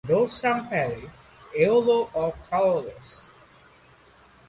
[0.07, 1.11] Dorsum pale
[1.53, 3.29] yellow or colorless.